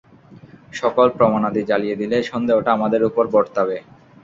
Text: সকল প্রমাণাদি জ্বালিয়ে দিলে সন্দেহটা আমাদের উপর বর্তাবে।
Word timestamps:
সকল 0.73 1.07
প্রমাণাদি 1.17 1.61
জ্বালিয়ে 1.63 1.99
দিলে 2.01 2.17
সন্দেহটা 2.23 2.69
আমাদের 2.73 3.01
উপর 3.09 3.23
বর্তাবে। 3.27 3.77